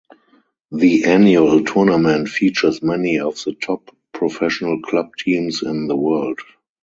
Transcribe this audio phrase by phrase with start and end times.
[0.71, 6.39] The annual tournament features many of the top professional club teams in the world.